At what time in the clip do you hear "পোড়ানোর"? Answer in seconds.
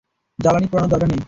0.67-0.91